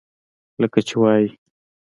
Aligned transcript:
لکه 0.61 0.79
چې 0.87 0.95
وائي۔ 1.01 1.27